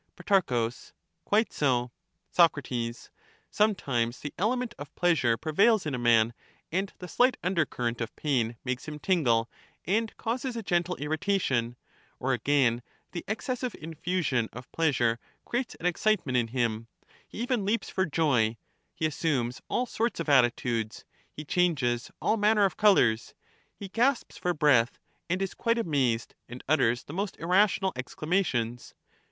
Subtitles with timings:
[0.15, 0.41] Pro,
[1.25, 1.91] Quite so.
[2.31, 2.57] Soc.
[3.51, 6.33] Sometimes the element of pleasure prevails in a man,
[6.71, 9.47] and the slight undercurrent of pain makes him tingle,
[9.85, 11.75] and causes a gentle irritation;
[12.19, 16.87] or again, the excessive infiision of pleasure creates an excitement in him,—
[17.27, 18.57] he even leaps for joy,
[18.95, 23.35] he assumes all sorts of attitudes, he changes all manner of colours,
[23.75, 24.97] he gasps for breath,
[25.29, 28.95] and is quite amazed, and utters the most irrational exclamations.